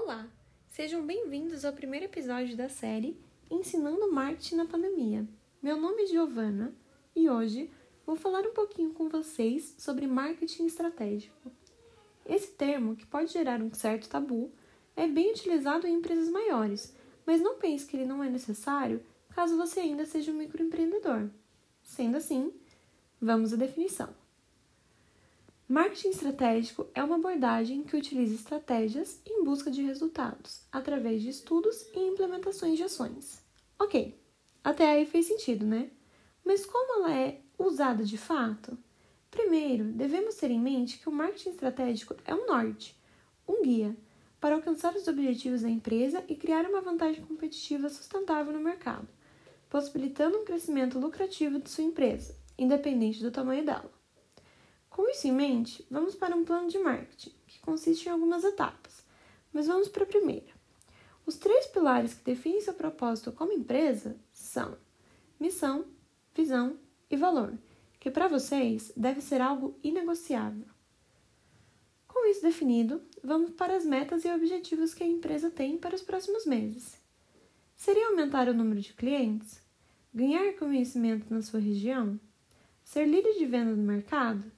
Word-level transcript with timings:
Olá, 0.00 0.28
sejam 0.68 1.04
bem-vindos 1.04 1.64
ao 1.64 1.72
primeiro 1.72 2.06
episódio 2.06 2.56
da 2.56 2.68
série 2.68 3.20
Ensinando 3.50 4.10
Marketing 4.12 4.54
na 4.54 4.64
Pandemia. 4.64 5.26
Meu 5.60 5.76
nome 5.76 6.04
é 6.04 6.06
Giovana 6.06 6.72
e 7.16 7.28
hoje 7.28 7.68
vou 8.06 8.14
falar 8.14 8.46
um 8.46 8.54
pouquinho 8.54 8.92
com 8.92 9.08
vocês 9.08 9.74
sobre 9.76 10.06
marketing 10.06 10.66
estratégico. 10.66 11.50
Esse 12.24 12.52
termo, 12.52 12.94
que 12.94 13.04
pode 13.04 13.32
gerar 13.32 13.60
um 13.60 13.74
certo 13.74 14.08
tabu, 14.08 14.52
é 14.94 15.08
bem 15.08 15.32
utilizado 15.32 15.84
em 15.84 15.96
empresas 15.96 16.28
maiores, 16.28 16.94
mas 17.26 17.40
não 17.40 17.58
pense 17.58 17.84
que 17.84 17.96
ele 17.96 18.06
não 18.06 18.22
é 18.22 18.30
necessário 18.30 19.04
caso 19.30 19.56
você 19.56 19.80
ainda 19.80 20.06
seja 20.06 20.30
um 20.30 20.36
microempreendedor. 20.36 21.28
Sendo 21.82 22.18
assim, 22.18 22.52
vamos 23.20 23.52
à 23.52 23.56
definição. 23.56 24.14
Marketing 25.70 26.08
estratégico 26.08 26.86
é 26.94 27.04
uma 27.04 27.16
abordagem 27.16 27.82
que 27.84 27.94
utiliza 27.94 28.34
estratégias 28.34 29.20
em 29.26 29.44
busca 29.44 29.70
de 29.70 29.82
resultados, 29.82 30.66
através 30.72 31.20
de 31.20 31.28
estudos 31.28 31.82
e 31.94 31.98
implementações 31.98 32.78
de 32.78 32.84
ações. 32.84 33.44
Ok, 33.78 34.18
até 34.64 34.88
aí 34.88 35.04
fez 35.04 35.26
sentido, 35.26 35.66
né? 35.66 35.90
Mas 36.42 36.64
como 36.64 37.04
ela 37.04 37.14
é 37.14 37.42
usada 37.58 38.02
de 38.02 38.16
fato? 38.16 38.78
Primeiro, 39.30 39.92
devemos 39.92 40.36
ter 40.36 40.50
em 40.50 40.58
mente 40.58 40.98
que 40.98 41.08
o 41.10 41.12
marketing 41.12 41.50
estratégico 41.50 42.16
é 42.24 42.34
um 42.34 42.46
norte, 42.46 42.98
um 43.46 43.62
guia, 43.62 43.94
para 44.40 44.54
alcançar 44.54 44.94
os 44.94 45.06
objetivos 45.06 45.60
da 45.60 45.68
empresa 45.68 46.24
e 46.28 46.34
criar 46.34 46.64
uma 46.64 46.80
vantagem 46.80 47.22
competitiva 47.26 47.90
sustentável 47.90 48.54
no 48.54 48.60
mercado, 48.60 49.06
possibilitando 49.68 50.38
um 50.38 50.46
crescimento 50.46 50.98
lucrativo 50.98 51.58
de 51.58 51.68
sua 51.68 51.84
empresa, 51.84 52.34
independente 52.56 53.22
do 53.22 53.30
tamanho 53.30 53.66
dela. 53.66 53.97
Com 54.98 55.08
isso 55.08 55.28
em 55.28 55.32
mente, 55.32 55.86
vamos 55.88 56.16
para 56.16 56.34
um 56.34 56.44
plano 56.44 56.68
de 56.68 56.76
marketing, 56.76 57.32
que 57.46 57.60
consiste 57.60 58.06
em 58.06 58.10
algumas 58.10 58.42
etapas. 58.42 59.04
Mas 59.52 59.68
vamos 59.68 59.86
para 59.86 60.02
a 60.02 60.06
primeira. 60.06 60.50
Os 61.24 61.36
três 61.36 61.68
pilares 61.68 62.14
que 62.14 62.24
definem 62.24 62.60
seu 62.60 62.74
propósito 62.74 63.30
como 63.30 63.52
empresa 63.52 64.16
são 64.32 64.76
missão, 65.38 65.84
visão 66.34 66.76
e 67.08 67.16
valor, 67.16 67.56
que 68.00 68.10
para 68.10 68.26
vocês 68.26 68.92
deve 68.96 69.20
ser 69.20 69.40
algo 69.40 69.78
inegociável. 69.84 70.66
Com 72.08 72.28
isso 72.28 72.42
definido, 72.42 73.00
vamos 73.22 73.50
para 73.50 73.76
as 73.76 73.86
metas 73.86 74.24
e 74.24 74.28
objetivos 74.32 74.94
que 74.94 75.04
a 75.04 75.06
empresa 75.06 75.48
tem 75.48 75.78
para 75.78 75.94
os 75.94 76.02
próximos 76.02 76.44
meses. 76.44 77.00
Seria 77.76 78.08
aumentar 78.08 78.48
o 78.48 78.52
número 78.52 78.80
de 78.80 78.92
clientes? 78.94 79.62
Ganhar 80.12 80.54
conhecimento 80.54 81.32
na 81.32 81.40
sua 81.40 81.60
região? 81.60 82.18
Ser 82.82 83.06
líder 83.06 83.34
de 83.34 83.46
venda 83.46 83.76
no 83.76 83.82
mercado? 83.84 84.57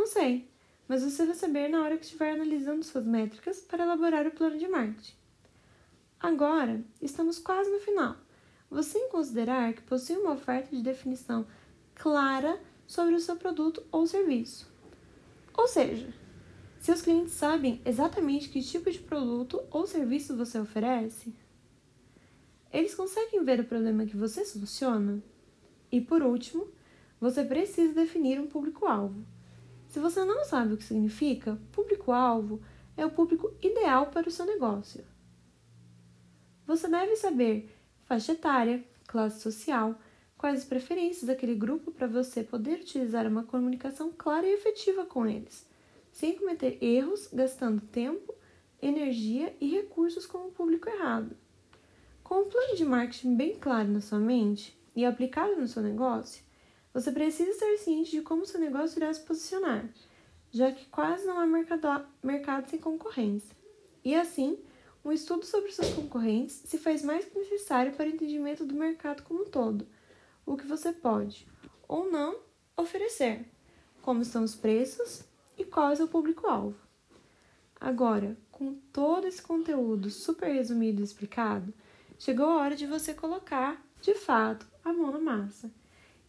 Não 0.00 0.06
sei, 0.06 0.48
mas 0.88 1.02
você 1.02 1.26
vai 1.26 1.34
saber 1.34 1.68
na 1.68 1.82
hora 1.82 1.98
que 1.98 2.06
estiver 2.06 2.32
analisando 2.32 2.82
suas 2.82 3.04
métricas 3.04 3.60
para 3.60 3.84
elaborar 3.84 4.26
o 4.26 4.30
plano 4.30 4.56
de 4.56 4.66
marketing. 4.66 5.12
Agora, 6.18 6.82
estamos 7.02 7.38
quase 7.38 7.70
no 7.70 7.80
final. 7.80 8.16
Você 8.70 8.96
em 8.96 9.10
considerar 9.10 9.74
que 9.74 9.82
possui 9.82 10.16
uma 10.16 10.32
oferta 10.32 10.74
de 10.74 10.82
definição 10.82 11.46
clara 11.94 12.58
sobre 12.86 13.14
o 13.14 13.20
seu 13.20 13.36
produto 13.36 13.84
ou 13.92 14.06
serviço. 14.06 14.72
Ou 15.52 15.68
seja, 15.68 16.08
seus 16.78 17.02
clientes 17.02 17.34
sabem 17.34 17.82
exatamente 17.84 18.48
que 18.48 18.62
tipo 18.62 18.90
de 18.90 19.00
produto 19.00 19.62
ou 19.70 19.86
serviço 19.86 20.34
você 20.34 20.58
oferece? 20.58 21.34
Eles 22.72 22.94
conseguem 22.94 23.44
ver 23.44 23.60
o 23.60 23.64
problema 23.64 24.06
que 24.06 24.16
você 24.16 24.46
soluciona? 24.46 25.22
E 25.92 26.00
por 26.00 26.22
último, 26.22 26.66
você 27.20 27.44
precisa 27.44 27.92
definir 27.92 28.40
um 28.40 28.46
público-alvo. 28.46 29.26
Se 29.90 29.98
você 29.98 30.24
não 30.24 30.44
sabe 30.44 30.72
o 30.72 30.76
que 30.76 30.84
significa, 30.84 31.58
público-alvo 31.72 32.62
é 32.96 33.04
o 33.04 33.10
público 33.10 33.52
ideal 33.60 34.06
para 34.06 34.28
o 34.28 34.30
seu 34.30 34.46
negócio. 34.46 35.04
Você 36.64 36.86
deve 36.86 37.16
saber 37.16 37.68
faixa 38.04 38.30
etária, 38.30 38.84
classe 39.08 39.40
social, 39.40 39.98
quais 40.38 40.60
as 40.60 40.64
preferências 40.64 41.24
daquele 41.24 41.56
grupo 41.56 41.90
para 41.90 42.06
você 42.06 42.44
poder 42.44 42.78
utilizar 42.78 43.26
uma 43.26 43.42
comunicação 43.42 44.12
clara 44.16 44.46
e 44.46 44.54
efetiva 44.54 45.04
com 45.04 45.26
eles, 45.26 45.68
sem 46.12 46.38
cometer 46.38 46.78
erros, 46.80 47.28
gastando 47.32 47.80
tempo, 47.80 48.32
energia 48.80 49.52
e 49.60 49.70
recursos 49.70 50.24
com 50.24 50.46
o 50.46 50.52
público 50.52 50.88
errado. 50.88 51.36
Com 52.22 52.42
um 52.42 52.48
plano 52.48 52.76
de 52.76 52.84
marketing 52.84 53.34
bem 53.34 53.56
claro 53.56 53.88
na 53.88 54.00
sua 54.00 54.20
mente 54.20 54.80
e 54.94 55.04
aplicado 55.04 55.56
no 55.56 55.66
seu 55.66 55.82
negócio, 55.82 56.44
você 56.92 57.12
precisa 57.12 57.50
estar 57.50 57.78
ciente 57.78 58.10
de 58.10 58.22
como 58.22 58.44
seu 58.44 58.58
negócio 58.58 58.98
irá 58.98 59.12
se 59.14 59.20
posicionar, 59.20 59.88
já 60.50 60.72
que 60.72 60.86
quase 60.86 61.24
não 61.24 61.38
há 61.38 61.46
mercado, 61.46 62.06
mercado 62.22 62.68
sem 62.68 62.80
concorrência. 62.80 63.56
E 64.04 64.14
assim, 64.14 64.58
um 65.04 65.12
estudo 65.12 65.46
sobre 65.46 65.70
seus 65.70 65.92
concorrentes 65.92 66.62
se 66.64 66.78
faz 66.78 67.02
mais 67.04 67.24
que 67.24 67.38
necessário 67.38 67.92
para 67.92 68.06
o 68.06 68.12
entendimento 68.12 68.64
do 68.64 68.74
mercado 68.74 69.22
como 69.22 69.42
um 69.42 69.48
todo, 69.48 69.86
o 70.44 70.56
que 70.56 70.66
você 70.66 70.92
pode 70.92 71.46
ou 71.86 72.10
não 72.10 72.40
oferecer, 72.76 73.46
como 74.02 74.22
estão 74.22 74.42
os 74.42 74.56
preços 74.56 75.22
e 75.56 75.64
qual 75.64 75.92
é 75.92 76.02
o 76.02 76.08
público-alvo. 76.08 76.78
Agora, 77.80 78.36
com 78.50 78.74
todo 78.92 79.26
esse 79.26 79.40
conteúdo 79.40 80.10
super 80.10 80.52
resumido 80.52 81.00
e 81.00 81.04
explicado, 81.04 81.72
chegou 82.18 82.46
a 82.46 82.56
hora 82.56 82.76
de 82.76 82.86
você 82.86 83.14
colocar, 83.14 83.80
de 84.02 84.14
fato, 84.14 84.66
a 84.84 84.92
mão 84.92 85.12
na 85.12 85.20
massa 85.20 85.70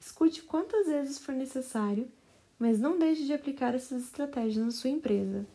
Escute 0.02 0.42
quantas 0.42 0.88
vezes 0.88 1.20
for 1.20 1.32
necessário, 1.32 2.12
mas 2.58 2.80
não 2.80 2.98
deixe 2.98 3.24
de 3.24 3.34
aplicar 3.34 3.76
essas 3.76 4.02
estratégias 4.02 4.66
na 4.66 4.72
sua 4.72 4.90
empresa. 4.90 5.46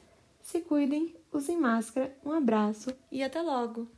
Se 0.40 0.60
cuidem, 0.60 1.16
usem 1.32 1.58
máscara, 1.58 2.16
um 2.24 2.30
abraço 2.30 2.96
e 3.10 3.24
até 3.24 3.42
logo! 3.42 3.88